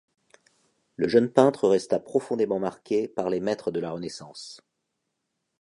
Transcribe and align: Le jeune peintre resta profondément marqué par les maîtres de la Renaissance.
Le 0.95 1.07
jeune 1.07 1.29
peintre 1.31 1.67
resta 1.69 1.99
profondément 1.99 2.57
marqué 2.57 3.07
par 3.07 3.29
les 3.29 3.39
maîtres 3.39 3.69
de 3.69 3.79
la 3.79 3.91
Renaissance. 3.91 4.59